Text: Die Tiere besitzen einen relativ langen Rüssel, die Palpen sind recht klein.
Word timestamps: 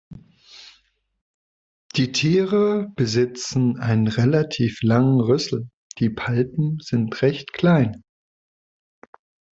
Die 1.95 2.11
Tiere 2.11 2.91
besitzen 2.95 3.77
einen 3.77 4.07
relativ 4.07 4.81
langen 4.81 5.19
Rüssel, 5.19 5.69
die 5.99 6.09
Palpen 6.09 6.79
sind 6.79 7.21
recht 7.21 7.53
klein. 7.53 8.01